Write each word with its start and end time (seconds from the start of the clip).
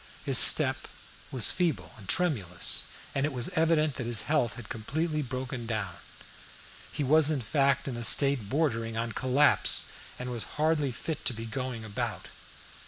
His 0.25 0.39
step 0.39 0.87
was 1.31 1.51
feeble 1.51 1.93
and 1.95 2.09
tremulous, 2.09 2.85
and 3.13 3.23
it 3.23 3.31
was 3.31 3.49
evident 3.49 3.97
that 3.97 4.07
his 4.07 4.23
health 4.23 4.55
had 4.55 4.67
completely 4.67 5.21
broken 5.21 5.67
down. 5.67 5.93
He 6.91 7.03
was 7.03 7.29
in 7.29 7.39
fact 7.41 7.87
in 7.87 7.95
a 7.95 8.03
state 8.03 8.49
bordering 8.49 8.97
on 8.97 9.11
collapse, 9.11 9.91
and 10.17 10.31
was 10.31 10.45
hardly 10.57 10.91
fit 10.91 11.23
to 11.25 11.35
be 11.35 11.45
going 11.45 11.85
about. 11.85 12.29